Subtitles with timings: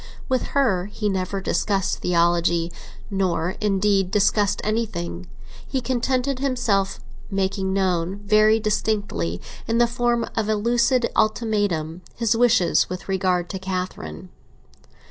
[0.27, 2.71] With her he never discussed theology,
[3.11, 5.27] nor, indeed, discussed anything;
[5.67, 12.01] he contented himself with making known, very distinctly, in the form of a lucid ultimatum,
[12.15, 14.29] his wishes with regard to Catherine.